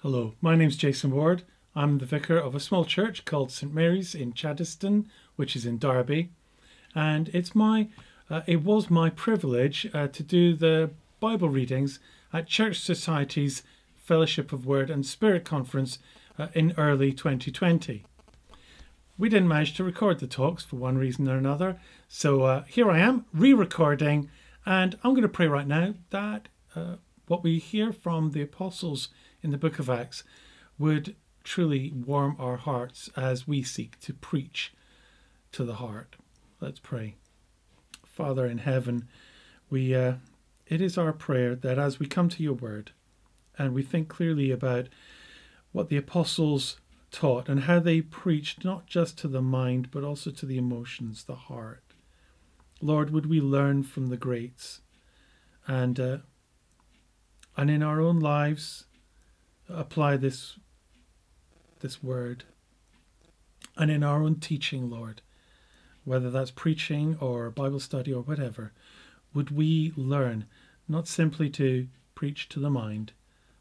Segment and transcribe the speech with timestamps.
[0.00, 1.42] Hello, my name's Jason Ward.
[1.74, 5.78] I'm the vicar of a small church called St Mary's in Chaddesden, which is in
[5.78, 6.28] Derby,
[6.94, 7.88] and it's my
[8.28, 11.98] uh, it was my privilege uh, to do the Bible readings
[12.30, 13.62] at Church Society's
[13.96, 15.98] Fellowship of Word and Spirit conference
[16.38, 18.04] uh, in early 2020.
[19.16, 22.90] We didn't manage to record the talks for one reason or another, so uh, here
[22.90, 24.28] I am re-recording,
[24.66, 26.96] and I'm going to pray right now that uh,
[27.28, 29.08] what we hear from the apostles
[29.46, 30.24] in the book of Acts
[30.76, 34.74] would truly warm our hearts as we seek to preach
[35.52, 36.16] to the heart.
[36.60, 37.14] Let's pray.
[38.04, 39.06] Father in heaven,
[39.70, 40.14] we uh,
[40.66, 42.90] it is our prayer that as we come to your word
[43.56, 44.88] and we think clearly about
[45.70, 46.80] what the apostles
[47.12, 51.22] taught and how they preached not just to the mind but also to the emotions,
[51.22, 51.84] the heart.
[52.80, 54.80] Lord, would we learn from the greats
[55.68, 56.18] and uh,
[57.56, 58.86] and in our own lives
[59.68, 60.58] apply this
[61.80, 62.44] this word
[63.76, 65.20] and in our own teaching, Lord,
[66.04, 68.72] whether that's preaching or Bible study or whatever,
[69.34, 70.46] would we learn
[70.88, 73.12] not simply to preach to the mind,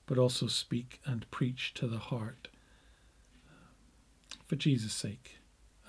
[0.05, 2.47] but also speak and preach to the heart.
[4.45, 5.39] For Jesus' sake,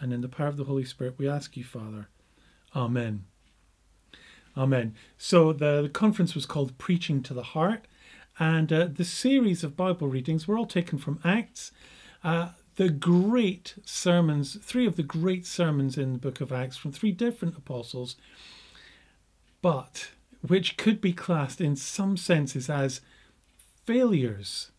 [0.00, 2.08] and in the power of the Holy Spirit, we ask you, Father.
[2.74, 3.24] Amen.
[4.56, 4.94] Amen.
[5.18, 7.86] So the, the conference was called Preaching to the Heart,
[8.38, 11.72] and uh, the series of Bible readings were all taken from Acts.
[12.22, 16.92] Uh, the great sermons, three of the great sermons in the book of Acts from
[16.92, 18.16] three different apostles,
[19.62, 20.10] but
[20.46, 23.00] which could be classed in some senses as
[23.86, 24.70] failures.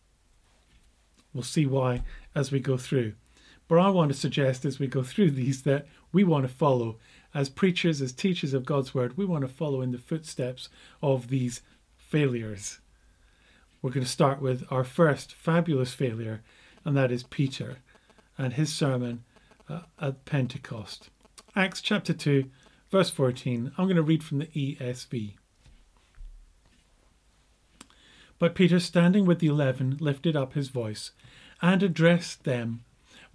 [1.34, 2.02] We'll see why
[2.34, 3.14] as we go through.
[3.66, 6.96] But I want to suggest as we go through these that we want to follow,
[7.34, 10.68] as preachers, as teachers of God's word, we want to follow in the footsteps
[11.02, 11.60] of these
[11.96, 12.78] failures.
[13.80, 16.42] We're going to start with our first fabulous failure,
[16.84, 17.76] and that is Peter
[18.36, 19.22] and his sermon
[19.68, 21.10] uh, at Pentecost.
[21.54, 22.50] Acts chapter 2,
[22.90, 23.72] verse 14.
[23.78, 25.34] I'm going to read from the ESV.
[28.40, 31.12] But Peter, standing with the eleven, lifted up his voice
[31.62, 32.84] and addressed them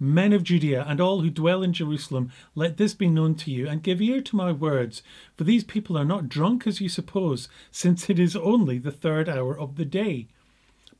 [0.00, 3.68] Men of Judea and all who dwell in Jerusalem, let this be known to you,
[3.68, 5.02] and give ear to my words.
[5.36, 9.28] For these people are not drunk as you suppose, since it is only the third
[9.28, 10.26] hour of the day.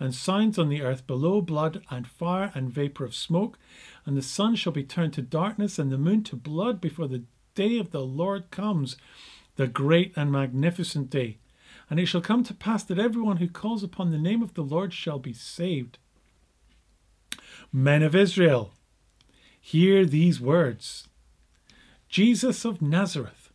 [0.00, 3.58] and signs on the earth below blood and fire and vapour of smoke.
[4.06, 7.22] And the sun shall be turned to darkness, and the moon to blood before the
[7.54, 8.96] day of the Lord comes,
[9.56, 11.36] the great and magnificent day.
[11.90, 14.62] And it shall come to pass that everyone who calls upon the name of the
[14.62, 15.98] Lord shall be saved.
[17.72, 18.72] Men of Israel,
[19.60, 21.06] hear these words
[22.08, 23.52] Jesus of Nazareth,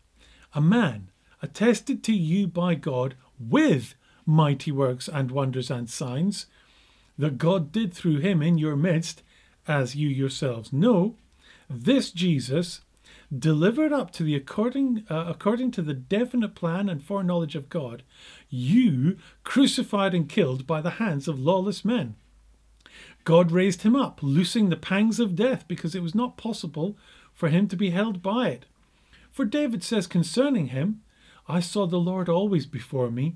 [0.53, 1.09] a man
[1.41, 3.95] attested to you by God with
[4.25, 6.47] mighty works and wonders and signs
[7.17, 9.21] that God did through him in your midst,
[9.67, 11.15] as you yourselves know,
[11.69, 12.81] this Jesus,
[13.37, 18.03] delivered up to the according uh, according to the definite plan and foreknowledge of God,
[18.49, 22.15] you crucified and killed by the hands of lawless men.
[23.23, 26.95] God raised him up, loosing the pangs of death, because it was not possible
[27.33, 28.65] for him to be held by it.
[29.31, 31.01] For David says concerning him,
[31.47, 33.35] I saw the Lord always before me,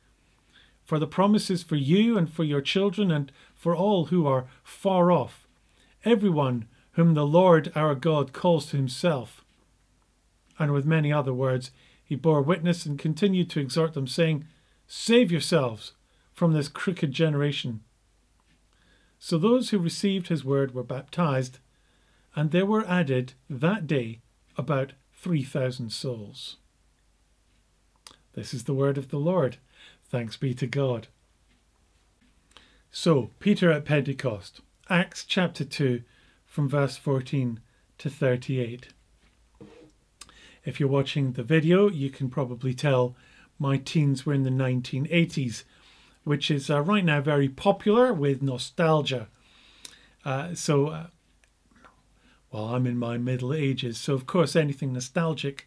[0.91, 4.47] For the promise is for you and for your children and for all who are
[4.61, 5.47] far off,
[6.03, 9.45] everyone whom the Lord our God calls to himself.
[10.59, 11.71] And with many other words,
[12.03, 14.43] he bore witness and continued to exhort them, saying,
[14.85, 15.93] Save yourselves
[16.33, 17.79] from this crooked generation.
[19.17, 21.59] So those who received his word were baptized,
[22.35, 24.19] and there were added that day
[24.57, 26.57] about 3,000 souls.
[28.33, 29.55] This is the word of the Lord.
[30.11, 31.07] Thanks be to God.
[32.91, 34.59] So, Peter at Pentecost,
[34.89, 36.01] Acts chapter 2,
[36.45, 37.61] from verse 14
[37.97, 38.89] to 38.
[40.65, 43.15] If you're watching the video, you can probably tell
[43.57, 45.63] my teens were in the 1980s,
[46.25, 49.29] which is uh, right now very popular with nostalgia.
[50.25, 51.07] Uh, so, uh,
[52.51, 55.65] well, I'm in my middle ages, so of course, anything nostalgic,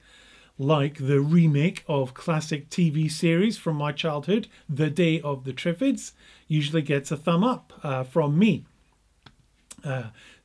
[0.59, 6.13] like the remake of classic TV series from my childhood, The Day of the Triffids,
[6.47, 8.65] usually gets a thumb up uh, from me.
[9.83, 10.05] Uh,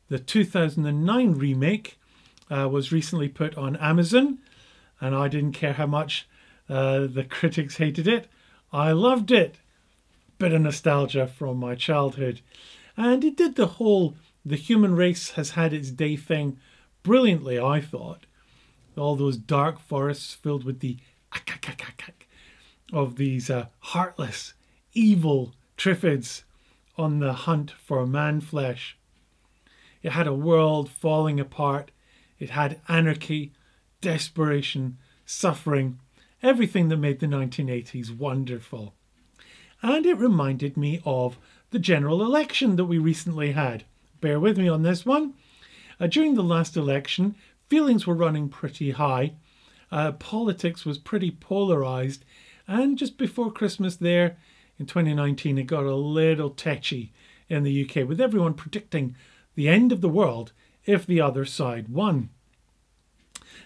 [0.09, 1.99] the 2009 remake
[2.49, 4.39] uh, was recently put on Amazon,
[4.99, 6.27] and I didn't care how much
[6.67, 8.27] uh, the critics hated it.
[8.73, 9.55] I loved it.
[10.39, 12.41] Bit of nostalgia from my childhood.
[12.97, 14.15] And it did the whole
[14.45, 16.57] the human race has had its day thing
[17.03, 18.25] brilliantly, I thought.
[18.99, 20.97] All those dark forests filled with the
[22.91, 24.53] of these uh, heartless,
[24.93, 26.43] evil triffids
[26.97, 28.97] on the hunt for man flesh.
[30.01, 31.91] It had a world falling apart.
[32.39, 33.53] It had anarchy,
[34.01, 35.99] desperation, suffering,
[36.41, 38.93] everything that made the 1980s wonderful.
[39.81, 41.37] And it reminded me of
[41.71, 43.83] the general election that we recently had.
[44.21, 45.33] Bear with me on this one.
[45.99, 47.35] Uh, during the last election,
[47.69, 49.33] feelings were running pretty high.
[49.91, 52.25] Uh, politics was pretty polarized.
[52.67, 54.37] And just before Christmas, there
[54.77, 57.13] in 2019, it got a little tetchy
[57.47, 59.15] in the UK, with everyone predicting
[59.55, 60.51] the end of the world
[60.85, 62.29] if the other side won.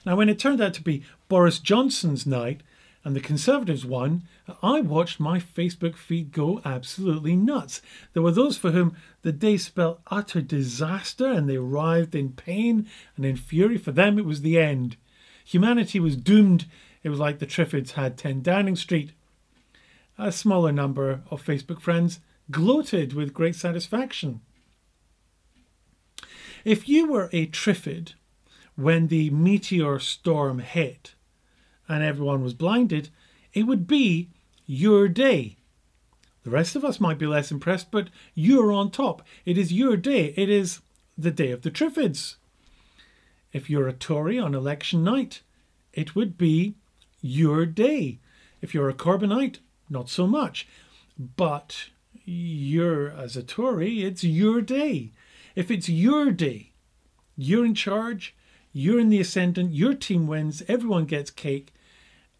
[0.06, 2.62] Now, when it turned out to be Boris Johnson's night
[3.06, 4.24] and the Conservatives won,
[4.62, 7.82] I watched my Facebook feed go absolutely nuts.
[8.14, 12.88] There were those for whom the day spelled utter disaster and they writhed in pain
[13.18, 13.78] and in fury.
[13.78, 14.96] For them, it was the end.
[15.44, 16.66] Humanity was doomed.
[17.04, 19.12] It was like the Triffids had 10 Downing Street.
[20.18, 22.22] A smaller number of Facebook friends
[22.52, 24.40] gloated with great satisfaction.
[26.64, 28.14] If you were a Triffid
[28.76, 31.16] when the meteor storm hit
[31.88, 33.10] and everyone was blinded,
[33.54, 34.30] it would be
[34.66, 35.58] your day.
[36.44, 39.26] The rest of us might be less impressed, but you're on top.
[39.46, 40.34] It is your day.
[40.36, 40.82] It is
[41.18, 42.36] the day of the Triffids.
[43.54, 45.42] If you're a Tory on election night,
[45.94, 46.76] it would be
[47.22, 48.20] your day.
[48.62, 49.60] If you're a Corbynite,
[49.90, 50.68] not so much.
[51.18, 51.90] But
[52.26, 55.12] you're, as a Tory, it's your day.
[55.56, 56.72] If it's your day,
[57.38, 58.36] you're in charge,
[58.74, 61.74] you're in the ascendant, your team wins, everyone gets cake,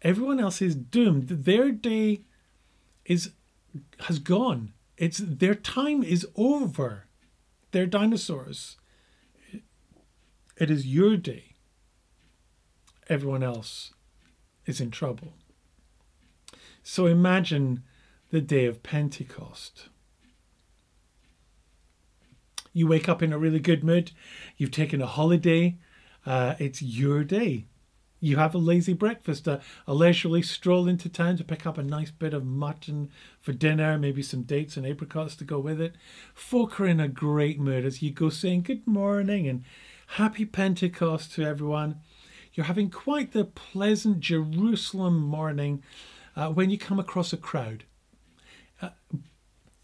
[0.02, 1.28] everyone else is doomed.
[1.28, 2.24] Their day
[3.04, 3.30] is
[4.00, 4.72] has gone.
[4.96, 7.06] It's their time is over.
[7.70, 8.76] They're dinosaurs.
[10.56, 11.54] It is your day.
[13.08, 13.92] Everyone else
[14.66, 15.34] is in trouble.
[16.82, 17.82] So imagine
[18.30, 19.88] the day of Pentecost.
[22.72, 24.10] You wake up in a really good mood.
[24.56, 25.76] You've taken a holiday.
[26.26, 27.66] Uh, it's your day.
[28.20, 31.82] You have a lazy breakfast, a, a, leisurely stroll into town to pick up a
[31.82, 33.10] nice bit of mutton
[33.42, 35.94] for dinner, maybe some dates and apricots to go with it.
[36.32, 39.62] Folk are in a great mood as you go saying good morning and
[40.06, 42.00] happy Pentecost to everyone.
[42.54, 45.82] You're having quite the pleasant Jerusalem morning
[46.34, 47.84] uh, when you come across a crowd.
[48.80, 48.90] Uh,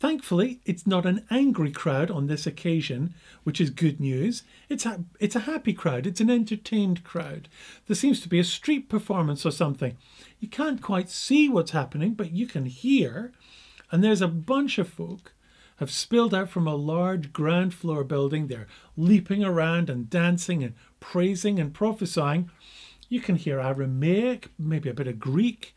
[0.01, 3.13] Thankfully, it's not an angry crowd on this occasion,
[3.45, 4.45] which is good news.
[4.71, 7.51] It's a, it's a happy crowd, it's an entertained crowd.
[7.87, 9.99] There seems to be a street performance or something.
[10.39, 13.33] You can't quite see what's happening, but you can hear.
[13.93, 15.35] And there's a bunch of folk
[15.77, 18.47] have spilled out from a large ground floor building.
[18.47, 22.51] They're leaping around and dancing and praising and prophesying.
[23.11, 25.77] You can hear Aramaic, maybe a bit of Greek.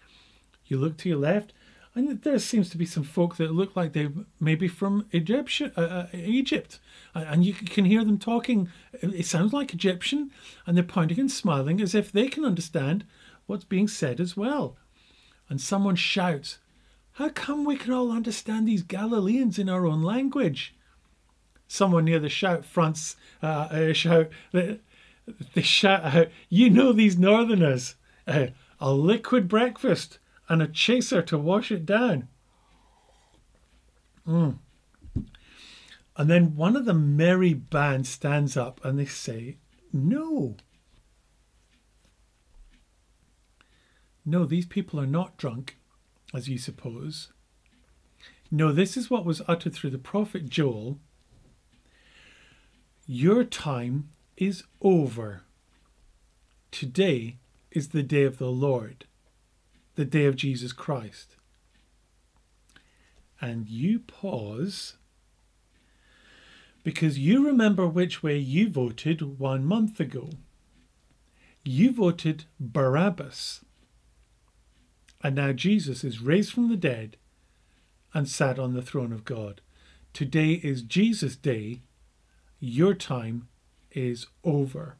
[0.65, 1.51] You look to your left,
[1.95, 4.09] and there seems to be some folk that look like they
[4.39, 6.79] may be from Egyptian, uh, uh, Egypt,
[7.13, 8.69] and you can hear them talking.
[8.93, 10.31] It sounds like Egyptian,
[10.65, 13.05] and they're pointing and smiling as if they can understand
[13.45, 14.75] what's being said as well.
[15.49, 16.57] And someone shouts,
[17.13, 20.73] "How come we can all understand these Galileans in our own language?"
[21.67, 24.29] Someone near the shout fronts uh, uh, shout.
[24.51, 24.79] They,
[25.53, 27.95] they shout out, "You know these Northerners."
[28.25, 28.47] Uh,
[28.79, 30.17] a liquid breakfast
[30.49, 32.27] and a chaser to wash it down.
[34.27, 34.57] Mm.
[36.15, 39.57] And then one of the merry band stands up and they say,
[39.91, 40.57] No.
[44.25, 45.77] No, these people are not drunk,
[46.33, 47.29] as you suppose.
[48.49, 50.99] No, this is what was uttered through the prophet Joel.
[53.05, 55.41] Your time is over.
[56.71, 57.37] Today
[57.71, 59.05] is the day of the Lord
[59.95, 61.35] the day of Jesus Christ.
[63.39, 64.95] And you pause
[66.83, 70.29] because you remember which way you voted one month ago.
[71.63, 73.63] You voted Barabbas.
[75.21, 77.15] And now Jesus is raised from the dead
[78.13, 79.61] and sat on the throne of God.
[80.11, 81.81] Today is Jesus' day.
[82.59, 83.47] Your time
[83.91, 84.97] is over.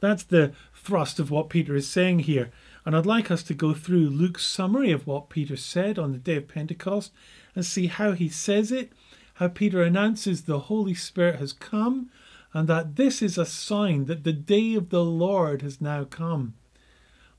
[0.00, 2.50] That's the thrust of what Peter is saying here.
[2.84, 6.18] And I'd like us to go through Luke's summary of what Peter said on the
[6.18, 7.12] day of Pentecost
[7.54, 8.92] and see how he says it,
[9.34, 12.10] how Peter announces the Holy Spirit has come,
[12.52, 16.54] and that this is a sign that the day of the Lord has now come.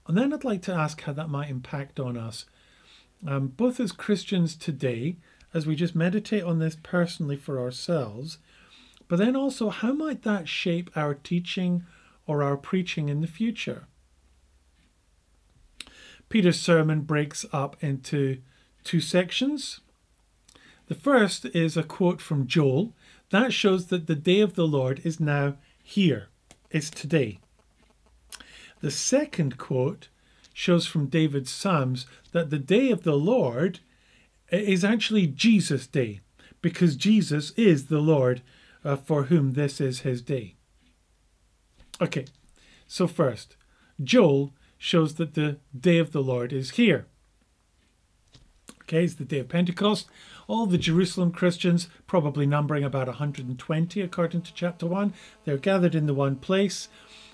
[0.08, 2.46] And then I'd like to ask how that might impact on us,
[3.26, 5.18] um, both as Christians today,
[5.54, 8.38] as we just meditate on this personally for ourselves,
[9.08, 11.84] but then also how might that shape our teaching
[12.26, 13.88] or our preaching in the future?
[16.32, 18.38] Peter's sermon breaks up into
[18.86, 19.82] two sections.
[20.88, 22.94] The first is a quote from Joel.
[23.32, 26.30] That shows that the day of the Lord is now here,
[26.70, 27.40] it's today.
[28.80, 30.08] The second quote
[30.54, 33.82] shows from David's Psalms that the day of the Lord
[34.50, 36.22] is actually Jesus' day,
[36.62, 38.42] because Jesus is the Lord
[38.86, 40.56] uh, for whom this is his day.
[42.00, 42.26] Okay,
[42.88, 43.58] so first,
[44.02, 47.06] Joel shows that the day of the Lord is here.
[48.82, 50.08] Okay, it's the day of Pentecost.
[50.48, 55.14] All the Jerusalem Christians, probably numbering about 120 according to chapter 1,
[55.46, 56.90] they're gathered in the one place.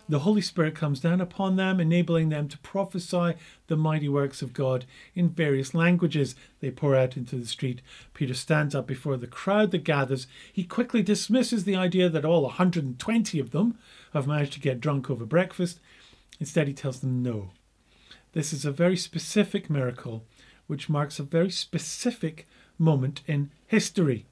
[0.10, 3.36] The Holy Spirit comes down upon them, enabling them to prophesy
[3.68, 4.84] the mighty works of God
[5.16, 6.36] in various languages.
[6.60, 7.82] They pour out into the street.
[8.14, 10.28] Peter stands up before the crowd that gathers.
[10.52, 13.78] He quickly dismisses the idea that all 120 of them
[14.12, 15.80] have managed to get drunk over breakfast.
[16.40, 17.52] Instead, he tells them no.
[18.34, 20.24] This is a very specific miracle
[20.68, 24.26] which marks a very specific moment in history.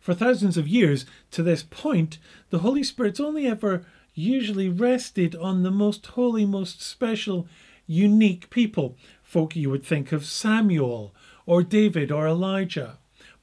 [0.00, 2.18] For thousands of years to this point,
[2.50, 3.84] the Holy Spirit's only ever
[4.14, 7.48] usually rested on the most holy, most special,
[7.86, 8.96] unique people.
[9.22, 12.98] Folk you would think of Samuel or David or Elijah.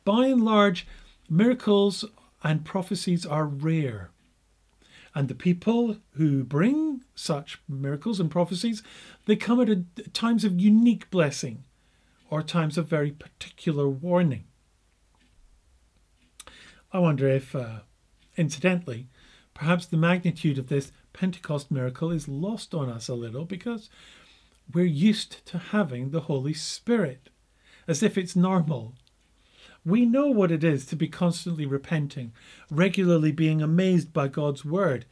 [0.06, 0.88] By and large,
[1.30, 2.06] miracles
[2.44, 4.12] and prophecies are rare.
[5.16, 8.84] And the people who bring such miracles and prophecies,
[9.26, 11.64] they come at times of unique blessing
[12.30, 14.46] or times of very particular warning.
[16.92, 17.80] I wonder if, uh,
[18.38, 19.08] incidentally,
[19.54, 23.90] perhaps the magnitude of this Pentecost miracle is lost on us a little because
[24.74, 27.30] we're used to having the Holy Spirit
[27.88, 28.96] as if it's normal
[29.86, 32.32] we know what it is to be constantly repenting,
[32.70, 35.06] regularly being amazed by God's word.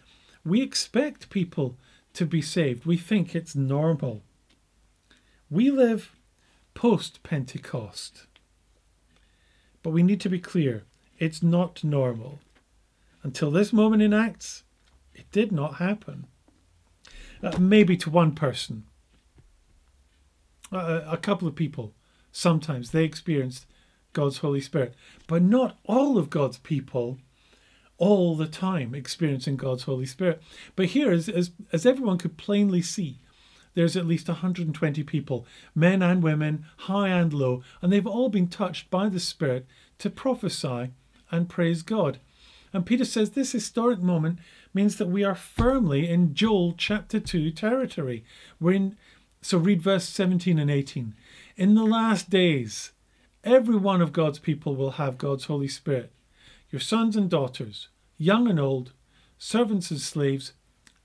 [0.46, 1.77] We expect people
[2.13, 2.86] to be saved.
[2.86, 4.24] We think it's normal.
[5.50, 6.15] We live
[6.74, 8.27] post Pentecost.
[9.84, 10.84] But we need to be clear
[11.20, 12.39] it's not normal.
[13.24, 14.63] Until this moment in Acts,
[15.13, 16.27] it did not happen.
[17.44, 18.86] Uh, maybe to one person,
[20.72, 21.94] uh, a couple of people,
[22.32, 23.65] sometimes they experienced
[24.13, 24.96] God's Holy Spirit.
[25.27, 27.18] But not all of God's people
[28.01, 30.41] all the time experiencing God's Holy Spirit.
[30.75, 33.20] But here, as, as, as everyone could plainly see,
[33.75, 38.48] there's at least 120 people, men and women, high and low, and they've all been
[38.48, 39.67] touched by the Spirit
[40.00, 40.89] to prophesy
[41.29, 42.20] and praise God.
[42.74, 44.39] And Peter says this historic moment
[44.74, 48.25] means that we are firmly in Joel chapter 2 territory.
[48.60, 48.98] We're in,
[49.41, 51.13] so read verse 17 and 18.
[51.55, 52.91] In the last days,
[53.43, 56.12] Every one of God's people will have God's Holy Spirit.
[56.71, 58.93] Your sons and daughters, young and old,
[59.37, 60.53] servants and slaves,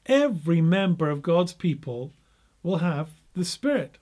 [0.06, 2.12] every member of God's people
[2.62, 3.99] will have the Spirit.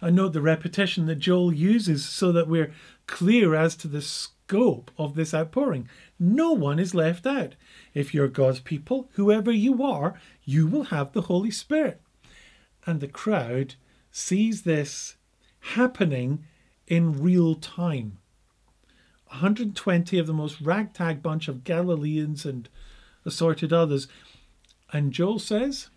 [0.00, 2.72] I note the repetition that Joel uses so that we're
[3.06, 5.88] clear as to the scope of this outpouring.
[6.20, 7.54] No one is left out.
[7.94, 12.00] If you're God's people, whoever you are, you will have the Holy Spirit.
[12.86, 13.74] And the crowd
[14.10, 15.16] sees this
[15.60, 16.44] happening
[16.86, 18.18] in real time.
[19.32, 22.68] 120 of the most ragtag bunch of Galileans and
[23.24, 24.06] assorted others.
[24.92, 25.88] And Joel says,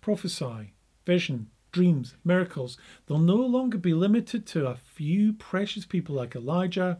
[0.00, 0.72] prophesy,
[1.04, 2.78] vision, dreams, miracles.
[3.06, 6.98] They'll no longer be limited to a few precious people like Elijah.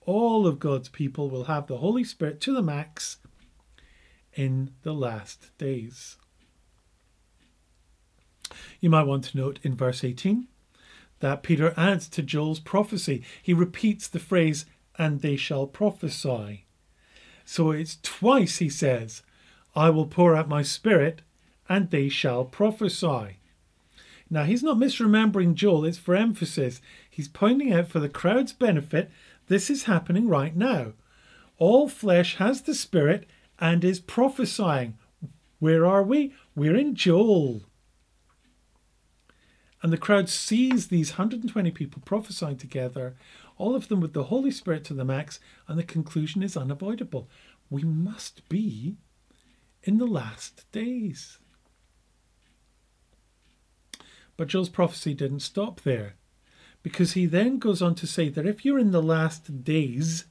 [0.00, 3.18] All of God's people will have the Holy Spirit to the max
[4.32, 6.16] in the last days.
[8.80, 10.48] You might want to note in verse 18
[11.20, 13.22] that Peter adds to Joel's prophecy.
[13.42, 14.66] He repeats the phrase,
[14.98, 16.64] and they shall prophesy.
[17.44, 19.22] So it's twice he says,
[19.74, 21.22] I will pour out my spirit,
[21.68, 23.38] and they shall prophesy.
[24.28, 26.80] Now, he's not misremembering Joel, it's for emphasis.
[27.08, 29.10] He's pointing out for the crowd's benefit,
[29.48, 30.92] this is happening right now.
[31.58, 34.96] All flesh has the Spirit and is prophesying.
[35.58, 36.32] Where are we?
[36.54, 37.62] We're in Joel.
[39.82, 43.16] And the crowd sees these 120 people prophesying together,
[43.56, 47.28] all of them with the Holy Spirit to the max, and the conclusion is unavoidable.
[47.70, 48.96] We must be
[49.82, 51.38] in the last days.
[54.36, 56.14] But Joel's prophecy didn't stop there,
[56.82, 60.24] because he then goes on to say that if you're in the last days,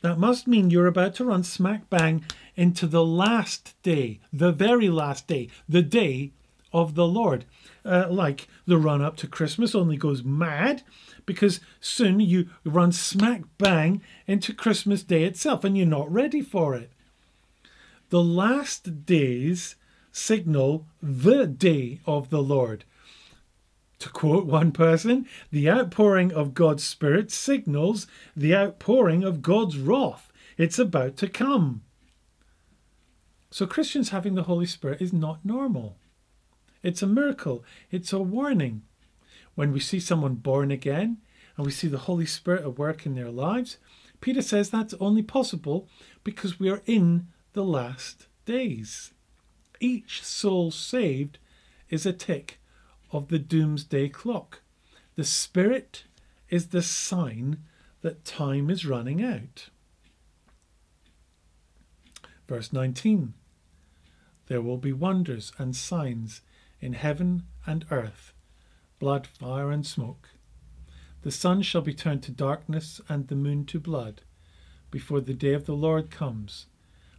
[0.00, 2.24] that must mean you're about to run smack bang
[2.56, 6.32] into the last day, the very last day, the day
[6.72, 7.44] of the Lord.
[7.84, 10.82] Uh, like the run up to Christmas only goes mad
[11.26, 16.74] because soon you run smack bang into Christmas Day itself and you're not ready for
[16.74, 16.92] it.
[18.10, 19.76] The last days
[20.12, 22.84] signal the day of the Lord.
[24.00, 30.32] To quote one person, the outpouring of God's Spirit signals the outpouring of God's wrath.
[30.58, 31.82] It's about to come.
[33.50, 35.96] So, Christians having the Holy Spirit is not normal.
[36.82, 38.82] It's a miracle, it's a warning.
[39.54, 41.18] When we see someone born again
[41.56, 43.76] and we see the Holy Spirit at work in their lives,
[44.20, 45.88] Peter says that's only possible
[46.24, 49.12] because we are in the last days.
[49.80, 51.38] Each soul saved
[51.90, 52.60] is a tick
[53.10, 54.62] of the doomsday clock.
[55.16, 56.04] The Spirit
[56.48, 57.58] is the sign
[58.00, 59.68] that time is running out.
[62.48, 63.34] Verse 19
[64.48, 66.40] There will be wonders and signs
[66.82, 68.34] in heaven and earth,
[68.98, 70.28] blood, fire, and smoke.
[71.22, 74.22] The sun shall be turned to darkness and the moon to blood
[74.90, 76.66] before the day of the Lord comes.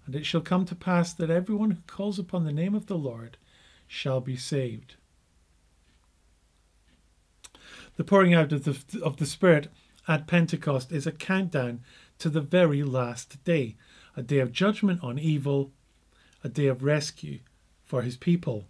[0.06, 2.98] And it shall come to pass that everyone who calls upon the name of the
[2.98, 3.38] Lord
[3.88, 4.96] shall be saved.
[7.96, 9.72] The pouring out of the, of the Spirit
[10.08, 11.82] at Pentecost is a countdown
[12.20, 13.78] to the very last day,
[14.18, 15.72] a day of judgment on evil,
[16.44, 17.40] a day of rescue
[17.86, 18.68] for his people.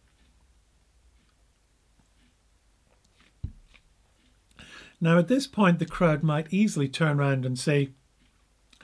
[5.03, 7.89] Now, at this point, the crowd might easily turn round and say,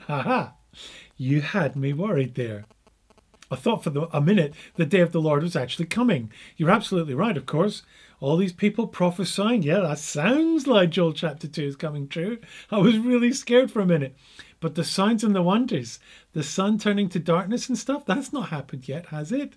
[0.00, 0.52] Ha ha,
[1.16, 2.66] you had me worried there.
[3.50, 6.30] I thought for the, a minute the day of the Lord was actually coming.
[6.58, 7.84] You're absolutely right, of course.
[8.20, 12.36] All these people prophesying, yeah, that sounds like Joel chapter 2 is coming true.
[12.70, 14.14] I was really scared for a minute.
[14.60, 16.00] But the signs and the wonders,
[16.34, 19.54] the sun turning to darkness and stuff, that's not happened yet, has it?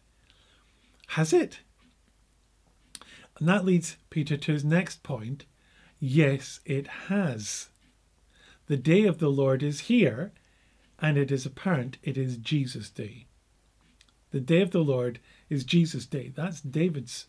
[1.07, 1.59] Has it?
[3.37, 5.43] And that leads Peter to his next point
[6.05, 7.69] Yes, it has.
[8.67, 10.33] The day of the Lord is here,
[10.99, 13.25] and it is apparent it is Jesus' day.
[14.31, 16.33] The day of the Lord is Jesus' day.
[16.35, 17.27] That's David's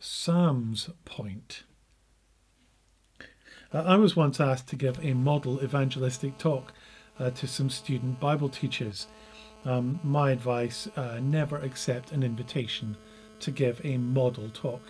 [0.00, 1.62] Psalms point.
[3.72, 6.72] Uh, I was once asked to give a model evangelistic talk
[7.20, 9.06] uh, to some student Bible teachers.
[9.64, 12.96] Um, my advice uh, never accept an invitation
[13.38, 14.82] to give a model talk.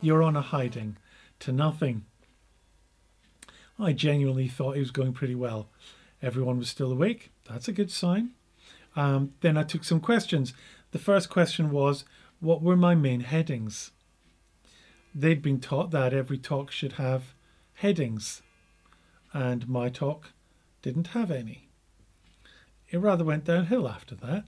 [0.00, 0.96] You're on a hiding
[1.40, 2.06] to nothing.
[3.82, 5.68] I genuinely thought it was going pretty well.
[6.22, 7.30] Everyone was still awake.
[7.48, 8.30] That's a good sign.
[8.96, 10.52] Um, then I took some questions.
[10.92, 12.04] The first question was,
[12.40, 13.92] What were my main headings?
[15.14, 17.34] They'd been taught that every talk should have
[17.74, 18.42] headings,
[19.32, 20.32] and my talk
[20.82, 21.68] didn't have any.
[22.90, 24.44] It rather went downhill after that.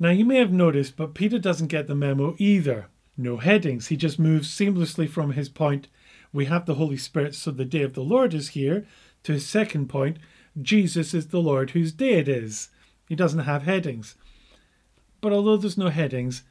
[0.00, 3.88] Now, you may have noticed, but Peter doesn't get the memo either no headings.
[3.88, 5.88] He just moves seamlessly from his point,
[6.32, 8.86] we have the Holy Spirit, so the day of the Lord is here,
[9.24, 10.18] to his second point,
[10.60, 12.68] Jesus is the Lord whose day it is.
[13.08, 14.14] He doesn't have headings.
[15.20, 16.42] But although there's no headings,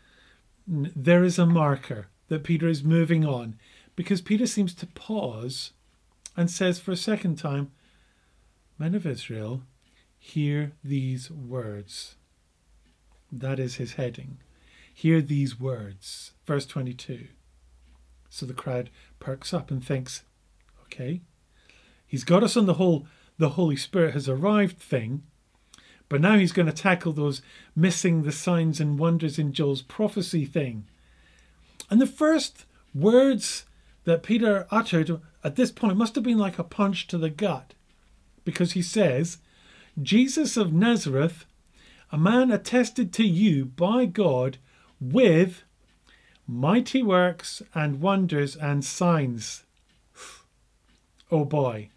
[0.67, 3.57] there is a marker that Peter is moving on
[3.95, 5.71] because Peter seems to pause
[6.35, 7.71] and says for a second time,
[8.77, 9.63] Men of Israel,
[10.19, 12.15] hear these words.
[13.31, 14.37] That is his heading.
[14.93, 16.33] Hear these words.
[16.45, 17.27] Verse 22.
[18.37, 20.21] So the crowd perks up and thinks,
[20.83, 21.21] okay,
[22.05, 23.07] he's got us on the whole
[23.39, 25.23] the Holy Spirit has arrived thing,
[26.07, 27.41] but now he's going to tackle those
[27.75, 30.85] missing the signs and wonders in Joel's prophecy thing.
[31.89, 33.65] And the first words
[34.03, 37.73] that Peter uttered at this point must have been like a punch to the gut,
[38.45, 39.39] because he says,
[39.99, 41.45] Jesus of Nazareth,
[42.11, 44.59] a man attested to you by God
[45.01, 45.63] with
[46.47, 49.63] mighty works and wonders and signs.
[51.29, 51.89] Oh boy.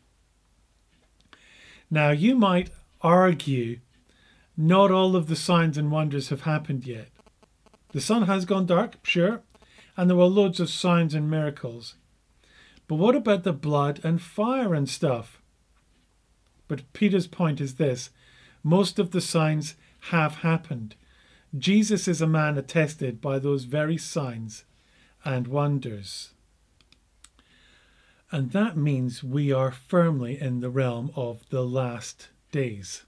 [1.91, 3.79] Now you might argue
[4.57, 7.09] not all of the signs and wonders have happened yet.
[7.93, 9.43] The sun has gone dark, sure,
[9.97, 11.95] and there were loads of signs and miracles.
[12.87, 15.41] But what about the blood and fire and stuff?
[16.69, 18.11] But Peter's point is this
[18.63, 19.77] most of the signs
[20.11, 20.95] have happened.
[21.59, 24.65] Jesus is a man attested by those very signs
[25.25, 26.31] and wonders.
[28.31, 33.03] And that means we are firmly in the realm of the last days.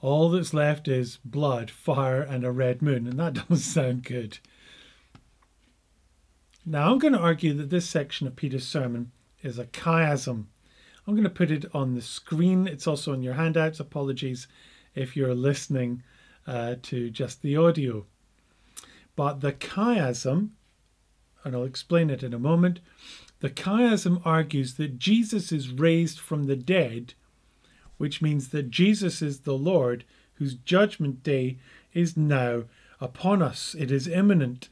[0.00, 4.38] All that's left is blood, fire, and a red moon, and that doesn't sound good.
[6.64, 9.10] Now, I'm going to argue that this section of Peter's sermon
[9.42, 10.46] is a chiasm.
[11.06, 12.68] I'm going to put it on the screen.
[12.68, 13.80] It's also in your handouts.
[13.80, 14.46] Apologies
[14.94, 16.04] if you're listening
[16.46, 18.04] uh, to just the audio.
[19.16, 20.50] But the chiasm,
[21.44, 22.80] and I'll explain it in a moment,
[23.40, 27.14] the chiasm argues that Jesus is raised from the dead,
[27.98, 31.58] which means that Jesus is the Lord whose judgment day
[31.92, 32.64] is now
[33.00, 33.74] upon us.
[33.78, 34.68] It is imminent.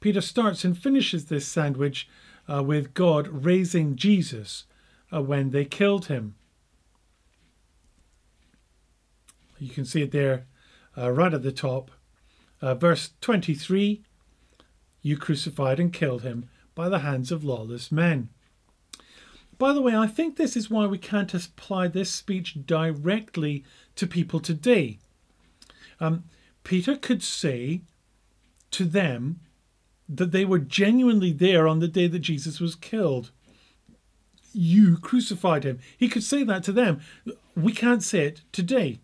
[0.00, 2.08] Peter starts and finishes this sandwich
[2.48, 4.64] uh, with God raising Jesus
[5.12, 6.34] uh, when they killed him.
[9.58, 10.46] You can see it there
[10.96, 11.90] uh, right at the top.
[12.60, 14.02] Uh, verse 23
[15.02, 18.30] You crucified and killed him by the hands of lawless men.
[19.58, 23.64] By the way, I think this is why we can't apply this speech directly
[23.96, 24.98] to people today.
[25.98, 26.24] Um,
[26.62, 27.80] Peter could say
[28.72, 29.40] to them
[30.08, 33.30] that they were genuinely there on the day that Jesus was killed.
[34.52, 35.78] You crucified him.
[35.96, 37.00] He could say that to them.
[37.54, 39.00] We can't say it today.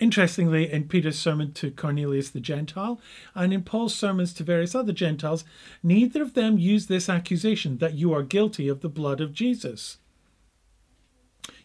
[0.00, 3.00] Interestingly, in Peter's sermon to Cornelius the Gentile
[3.34, 5.44] and in Paul's sermons to various other Gentiles,
[5.82, 9.98] neither of them use this accusation that you are guilty of the blood of Jesus.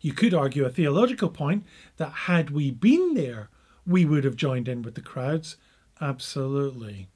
[0.02, 1.64] You could argue a theological point
[1.98, 3.50] that had we been there,
[3.86, 5.58] we would have joined in with the crowds.
[6.02, 7.10] Absolutely.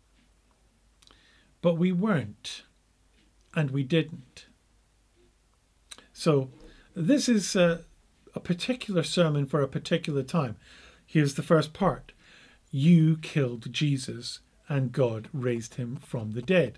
[1.62, 2.64] But we weren't,
[3.56, 4.46] and we didn't.
[6.14, 6.50] So,
[6.96, 7.82] this is a,
[8.36, 10.58] a particular sermon for a particular time.
[11.08, 12.12] Here's the first part
[12.70, 16.78] You killed Jesus, and God raised him from the dead.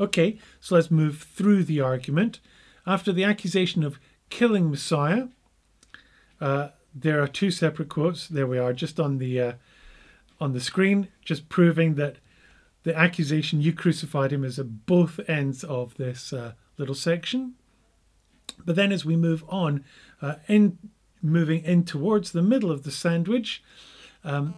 [0.00, 2.38] Okay, so let's move through the argument.
[2.86, 3.98] After the accusation of
[4.30, 5.26] killing Messiah,
[6.40, 8.28] uh, there are two separate quotes.
[8.28, 9.52] There we are, just on the uh,
[10.40, 12.16] on the screen, just proving that
[12.84, 17.54] the accusation you crucified him is at both ends of this uh, little section.
[18.64, 19.84] But then, as we move on,
[20.22, 20.78] uh, in
[21.22, 23.62] moving in towards the middle of the sandwich,
[24.24, 24.54] um,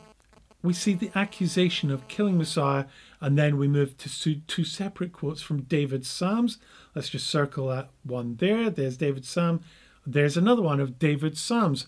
[0.62, 2.84] we see the accusation of killing Messiah,
[3.20, 6.58] and then we move to two separate quotes from David's Psalms.
[6.94, 8.68] Let's just circle that one there.
[8.68, 9.60] There's David's Psalm.
[10.06, 11.86] There's another one of David's Psalms.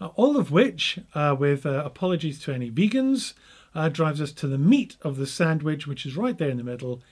[0.00, 3.34] Uh, all of which, uh, with uh, apologies to any vegans,
[3.74, 6.64] uh, drives us to the meat of the sandwich, which is right there in the
[6.64, 7.02] middle.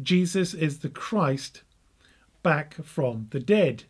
[0.00, 1.62] Jesus is the Christ
[2.42, 3.84] back from the dead.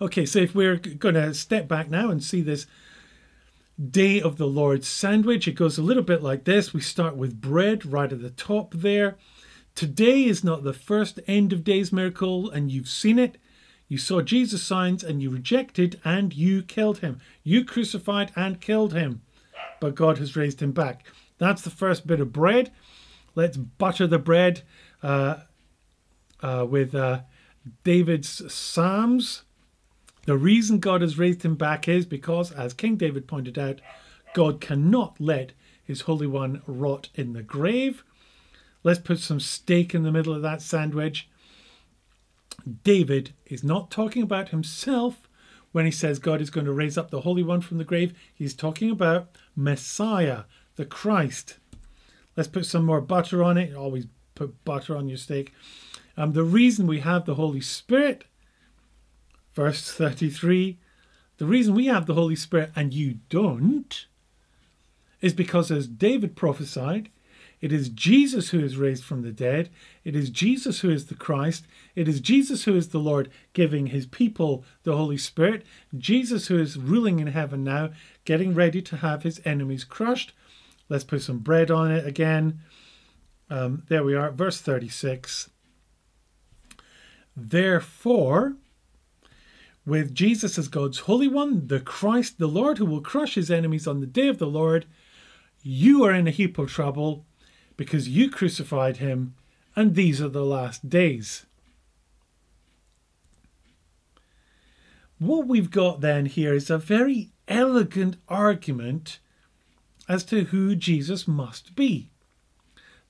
[0.00, 2.66] Okay, so if we're going to step back now and see this
[3.90, 6.72] day of the Lord sandwich, it goes a little bit like this.
[6.72, 9.16] We start with bread right at the top there.
[9.74, 13.38] Today is not the first end of days miracle, and you've seen it.
[13.88, 17.20] You saw Jesus' signs and you rejected and you killed him.
[17.42, 19.22] You crucified and killed him.
[19.80, 21.06] But God has raised him back.
[21.38, 22.70] That's the first bit of bread.
[23.34, 24.62] Let's butter the bread
[25.02, 25.38] uh,
[26.40, 27.20] uh, with uh,
[27.82, 29.42] David's Psalms.
[30.28, 33.80] The reason God has raised him back is because, as King David pointed out,
[34.34, 38.04] God cannot let his Holy One rot in the grave.
[38.84, 41.30] Let's put some steak in the middle of that sandwich.
[42.84, 45.26] David is not talking about himself
[45.72, 48.12] when he says God is going to raise up the Holy One from the grave.
[48.34, 50.42] He's talking about Messiah,
[50.76, 51.56] the Christ.
[52.36, 53.74] Let's put some more butter on it.
[53.74, 55.54] Always put butter on your steak.
[56.18, 58.24] Um, the reason we have the Holy Spirit,
[59.58, 60.78] verse 33,
[61.38, 64.06] the reason we have the Holy Spirit and you don't
[65.20, 67.10] is because, as David prophesied,
[67.60, 69.68] it is Jesus who is raised from the dead.
[70.04, 71.64] It is Jesus who is the Christ.
[71.96, 75.66] It is Jesus who is the Lord giving his people the Holy Spirit.
[75.96, 77.90] Jesus who is ruling in heaven now,
[78.24, 80.34] getting ready to have his enemies crushed.
[80.88, 82.60] Let's put some bread on it again.
[83.50, 85.50] Um, there we are, verse 36.
[87.36, 88.54] Therefore,
[89.88, 93.86] with Jesus as God's Holy One, the Christ, the Lord, who will crush his enemies
[93.86, 94.84] on the day of the Lord,
[95.62, 97.24] you are in a heap of trouble
[97.78, 99.34] because you crucified him,
[99.74, 101.46] and these are the last days.
[105.18, 109.20] What we've got then here is a very elegant argument
[110.06, 112.10] as to who Jesus must be.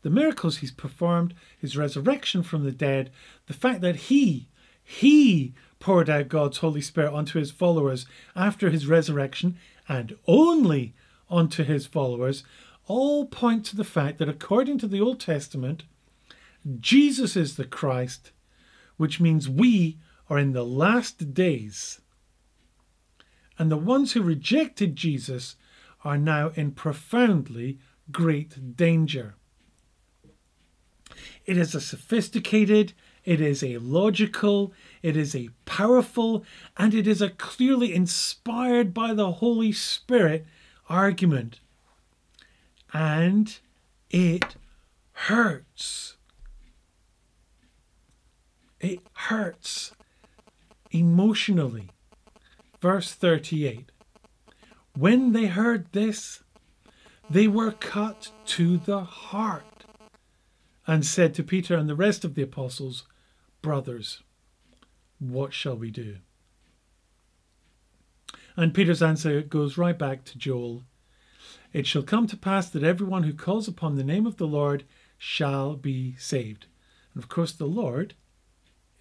[0.03, 3.11] The miracles he's performed, his resurrection from the dead,
[3.47, 4.49] the fact that he,
[4.83, 9.57] he poured out God's Holy Spirit onto his followers after his resurrection
[9.89, 10.95] and only
[11.31, 12.45] onto his followers
[12.87, 15.85] all point to the fact that according to the Old Testament,
[16.81, 18.33] Jesus is the Christ,
[18.97, 22.01] which means we are in the last days.
[23.59, 25.57] And the ones who rejected Jesus
[26.05, 27.79] are now in profoundly
[28.11, 29.35] great danger.
[31.45, 32.93] It is a sophisticated,
[33.29, 36.45] it is a logical, it is a powerful,
[36.77, 40.47] and it is a clearly inspired by the Holy Spirit
[40.89, 41.61] argument
[42.93, 43.59] and
[44.11, 44.57] it
[45.13, 46.17] hurts.
[48.81, 49.93] It hurts
[50.91, 51.91] emotionally.
[52.81, 53.91] Verse 38
[54.97, 56.43] When they heard this,
[57.29, 59.65] they were cut to the heart
[60.87, 63.05] and said to Peter and the rest of the apostles,
[63.63, 64.23] Brothers,
[65.19, 66.17] what shall we do?
[68.57, 70.85] And Peter's answer goes right back to Joel
[71.73, 74.85] it shall come to pass that everyone who calls upon the name of the Lord
[75.19, 76.67] shall be saved.
[77.15, 78.15] And of course, the Lord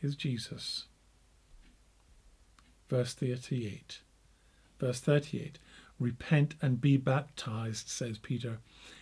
[0.01, 0.85] is Jesus.
[2.89, 4.01] Verse 38.
[4.79, 5.59] Verse 38.
[5.99, 8.59] Repent and be baptized, says Peter,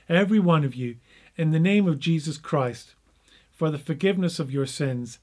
[0.07, 0.97] every one of you,
[1.35, 2.95] in the name of Jesus Christ,
[3.51, 5.19] for the forgiveness of your sins,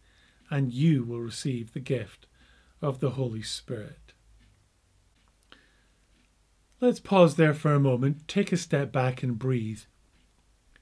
[0.53, 2.27] and you will receive the gift
[2.83, 4.12] of the Holy Spirit.
[6.79, 9.81] Let's pause there for a moment, take a step back and breathe.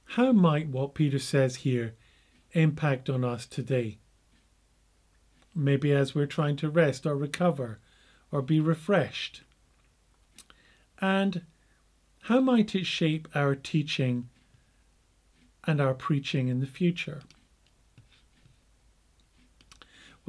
[0.03, 1.95] How might what Peter says here
[2.51, 3.99] impact on us today?
[5.55, 7.79] Maybe as we're trying to rest or recover
[8.29, 9.43] or be refreshed.
[10.99, 11.43] And
[12.23, 14.27] how might it shape our teaching
[15.63, 17.21] and our preaching in the future?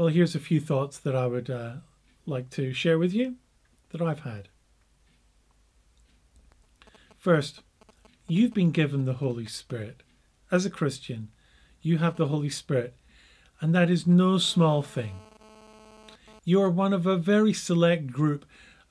[0.03, 1.75] Well, here's a few thoughts that I would uh,
[2.27, 3.37] like to share with you
[3.93, 4.49] that I've had.
[7.17, 7.61] First,
[8.27, 10.03] you've been given the Holy Spirit.
[10.51, 11.29] As a Christian,
[11.83, 12.97] you have the Holy Spirit,
[13.61, 15.13] and that is no small thing.
[16.45, 18.45] You are one of a very select group,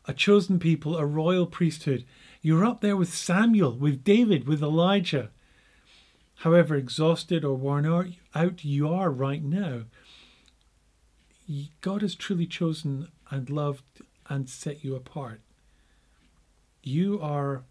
[0.05, 2.05] a chosen people, a royal priesthood.
[2.41, 5.29] You're up there with Samuel, with David, with Elijah.
[6.35, 7.85] However exhausted or worn
[8.33, 9.81] out you are right now,
[11.81, 15.41] God has truly chosen and loved and set you apart.
[16.83, 17.63] You are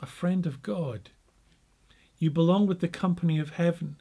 [0.00, 1.10] a friend of God.
[2.18, 3.96] You belong with the company of heaven.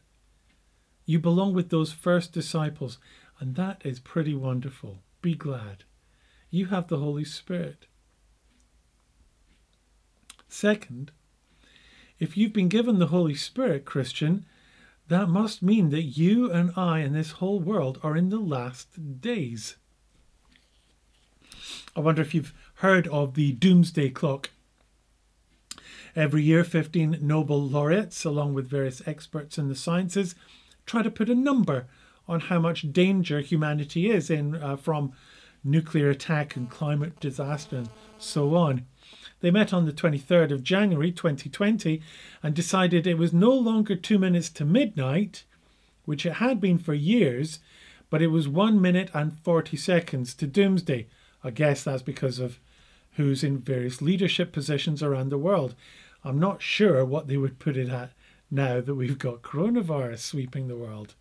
[1.06, 2.98] You belong with those first disciples,
[3.40, 5.00] and that is pretty wonderful.
[5.22, 5.84] Be glad.
[6.50, 7.86] You have the Holy Spirit.
[10.48, 11.12] Second,
[12.20, 14.46] if you've been given the Holy Spirit, Christian,
[15.10, 19.22] that must mean that you and I and this whole world are in the last
[19.22, 19.76] days.
[21.96, 24.52] I wonder if you've heard of the doomsday clock.
[26.16, 30.36] Every year, 15 Nobel laureates, along with various experts in the sciences,
[30.86, 31.88] try to put a number
[32.28, 35.14] on how much danger humanity is in uh, from
[35.64, 38.86] nuclear attack and climate disaster and so on.
[39.42, 42.02] They met on the 23rd of January 2020
[42.44, 45.44] and decided it was no longer two minutes to midnight,
[46.06, 47.60] which it had been for years,
[48.10, 51.08] but it was one minute and 40 seconds to doomsday.
[51.44, 52.60] I guess that's because of
[53.14, 55.76] who's in various leadership positions around the world.
[56.24, 58.12] I'm not sure what they would put it at
[58.52, 61.16] now that we've got coronavirus sweeping the world.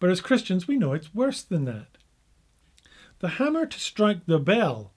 [0.00, 1.88] But as Christians, we know it's worse than that.
[3.18, 4.92] The hammer to strike the bell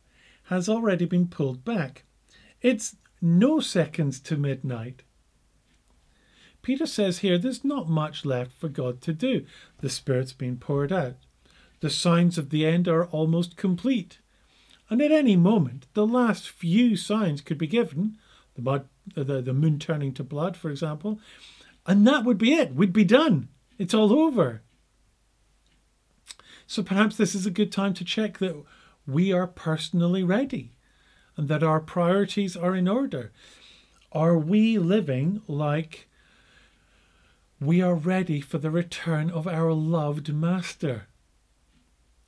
[0.51, 2.03] has already been pulled back.
[2.61, 5.03] It's no seconds to midnight.
[6.61, 9.45] Peter says here there's not much left for God to do.
[9.79, 11.15] The Spirit's been poured out.
[11.79, 14.19] The signs of the end are almost complete.
[14.89, 18.17] And at any moment, the last few signs could be given
[18.55, 21.17] the, mud, the, the moon turning to blood, for example,
[21.87, 22.75] and that would be it.
[22.75, 23.47] We'd be done.
[23.79, 24.63] It's all over.
[26.67, 28.63] So perhaps this is a good time to check that
[29.07, 30.71] we are personally ready
[31.37, 33.31] and that our priorities are in order.
[34.11, 36.07] Are we living like
[37.59, 41.07] we are ready for the return of our loved Master?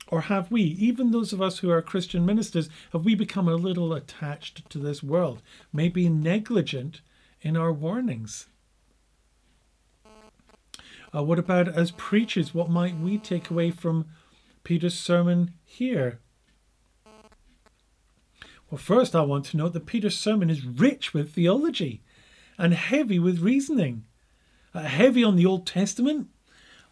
[0.08, 3.56] Or have we, even those of us who are Christian ministers, have we become a
[3.56, 7.00] little attached to this world, maybe negligent
[7.40, 8.46] in our warnings?
[11.14, 12.54] Uh, what about as preachers?
[12.54, 14.06] What might we take away from
[14.64, 16.20] Peter's sermon here?
[18.70, 22.02] Well, first, I want to note that Peter's sermon is rich with theology
[22.58, 24.04] and heavy with reasoning,
[24.74, 26.28] uh, heavy on the Old Testament,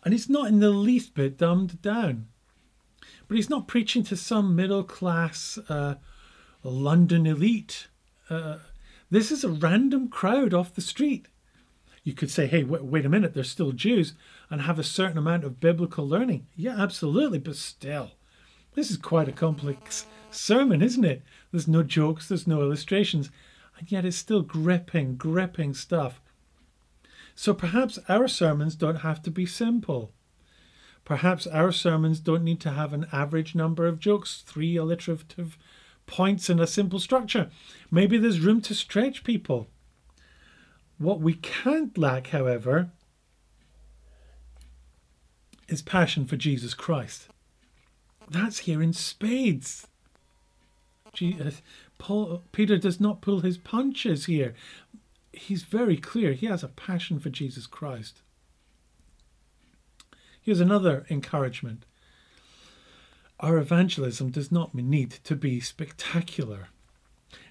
[0.05, 2.27] and it's not in the least bit dumbed down.
[3.27, 5.95] But he's not preaching to some middle class uh,
[6.63, 7.89] London elite.
[8.29, 8.59] Uh,
[9.11, 11.27] this is a random crowd off the street.
[12.05, 14.15] You could say, hey, wait, wait a minute, they're still Jews
[14.51, 16.47] and have a certain amount of biblical learning.
[16.57, 18.13] Yeah, absolutely, but still,
[18.75, 21.23] this is quite a complex sermon, isn't it?
[21.51, 23.31] There's no jokes, there's no illustrations,
[23.79, 26.21] and yet it's still gripping, gripping stuff.
[27.35, 30.13] So perhaps our sermons don't have to be simple.
[31.05, 35.59] Perhaps our sermons don't need to have an average number of jokes, three alliterative
[36.07, 37.51] points in a simple structure.
[37.91, 39.69] Maybe there's room to stretch people.
[40.99, 42.91] What we can't lack, however,
[45.69, 47.29] is passion for Jesus Christ.
[48.33, 49.87] That's here in spades.
[51.13, 51.61] Jesus,
[51.99, 54.55] Paul, Peter does not pull his punches here.
[55.33, 56.33] He's very clear.
[56.33, 58.23] He has a passion for Jesus Christ.
[60.41, 61.85] Here's another encouragement.
[63.39, 66.69] Our evangelism does not need to be spectacular.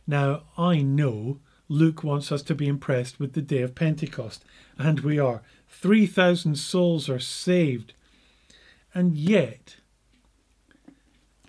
[0.08, 1.40] Now, I know
[1.70, 4.44] Luke wants us to be impressed with the day of Pentecost,
[4.78, 5.44] and we are.
[5.70, 7.94] 3,000 souls are saved.
[8.94, 9.76] And yet,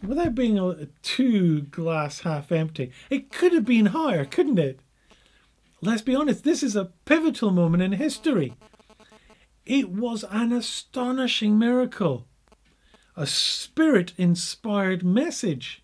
[0.02, 4.80] without being a, two glass half empty, it could have been higher, couldn't it?
[5.80, 8.54] Let's be honest, this is a pivotal moment in history.
[9.66, 12.26] It was an astonishing miracle,
[13.16, 15.82] a spirit inspired message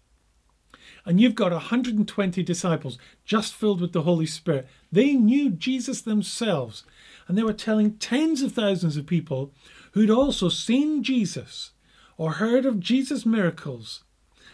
[1.08, 4.68] and you've got 120 disciples just filled with the Holy Spirit.
[4.92, 6.84] They knew Jesus themselves,
[7.26, 9.54] and they were telling tens of thousands of people
[9.92, 11.70] who'd also seen Jesus
[12.18, 14.04] or heard of Jesus' miracles.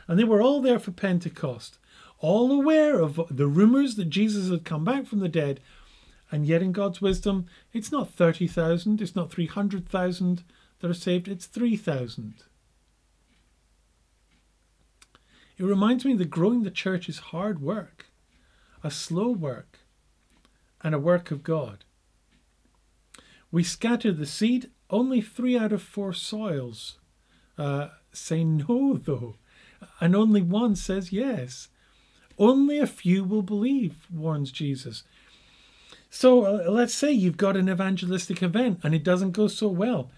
[0.07, 1.79] And they were all there for Pentecost,
[2.19, 5.61] all aware of the rumors that Jesus had come back from the dead.
[6.31, 10.45] And yet, in God's wisdom, it's not 30,000, it's not 300,000
[10.81, 12.35] that are saved, it's 3,000.
[15.57, 18.07] It reminds me that growing the church is hard work,
[18.83, 19.79] a slow work,
[20.83, 21.85] and a work of God.
[23.53, 26.99] We scatter the seed, only three out of four soils
[27.57, 29.37] uh, say no, though,
[30.01, 31.68] and only one says yes.
[32.38, 35.05] Only a few will believe, warns Jesus.
[36.11, 40.11] So uh, let's say you've got an evangelistic event and it doesn't go so well.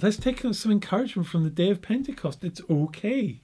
[0.00, 2.44] Let's take some encouragement from the day of Pentecost.
[2.44, 3.40] It's okay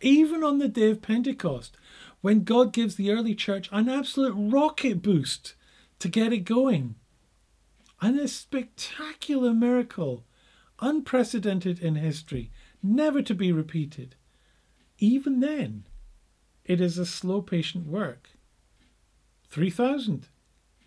[0.00, 1.76] even on the day of Pentecost,
[2.20, 5.54] when God gives the early church an absolute rocket boost
[5.98, 6.96] to get it going.
[8.00, 10.24] And a spectacular miracle,
[10.80, 12.50] unprecedented in history,
[12.82, 14.16] never to be repeated.
[14.98, 15.84] Even then,
[16.64, 18.30] it is a slow, patient work.
[19.50, 20.28] 3,000.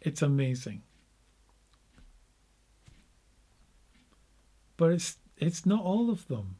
[0.01, 0.84] It's amazing.
[4.78, 6.57] But it's, it's not all of them.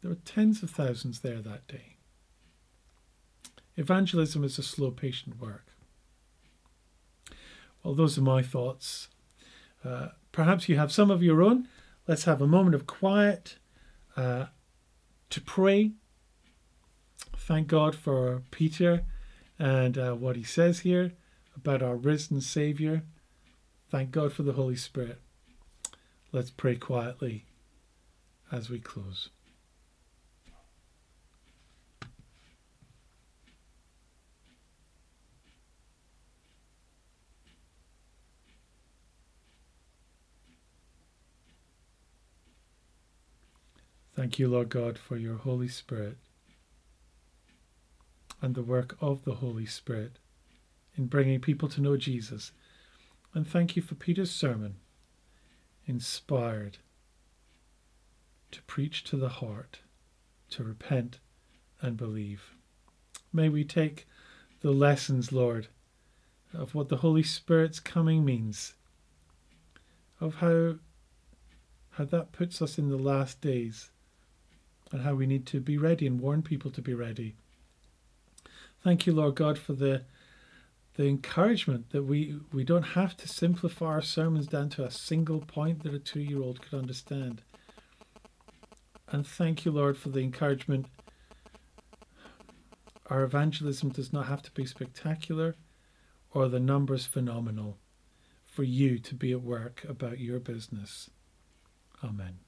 [0.00, 1.96] There were tens of thousands there that day.
[3.76, 5.66] Evangelism is a slow, patient work.
[7.82, 9.08] Well, those are my thoughts.
[9.84, 11.68] Uh, perhaps you have some of your own.
[12.10, 13.58] Let's have a moment of quiet
[14.16, 14.46] uh,
[15.28, 15.92] to pray.
[17.36, 19.04] Thank God for Peter
[19.60, 21.12] and uh, what he says here
[21.54, 23.04] about our risen Savior.
[23.92, 25.20] Thank God for the Holy Spirit.
[26.32, 27.44] Let's pray quietly
[28.50, 29.28] as we close.
[44.20, 46.18] Thank you, Lord God, for your Holy Spirit
[48.42, 50.18] and the work of the Holy Spirit
[50.94, 52.52] in bringing people to know Jesus.
[53.32, 54.74] And thank you for Peter's sermon,
[55.86, 56.76] inspired
[58.50, 59.78] to preach to the heart,
[60.50, 61.18] to repent
[61.80, 62.50] and believe.
[63.32, 64.06] May we take
[64.60, 65.68] the lessons, Lord,
[66.52, 68.74] of what the Holy Spirit's coming means,
[70.20, 70.74] of how
[71.92, 73.90] how that puts us in the last days,
[74.92, 77.34] and how we need to be ready and warn people to be ready.
[78.82, 80.02] Thank you, Lord God, for the
[81.00, 85.40] the encouragement that we, we don't have to simplify our sermons down to a single
[85.40, 87.42] point that a two year old could understand.
[89.08, 90.86] And thank you, Lord, for the encouragement.
[93.06, 95.56] Our evangelism does not have to be spectacular
[96.32, 97.78] or the numbers phenomenal
[98.46, 101.10] for you to be at work about your business.
[102.04, 102.38] Amen.